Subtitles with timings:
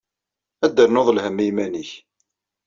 [0.65, 1.91] Ad d-ternuḍ lhemm i iman-ik.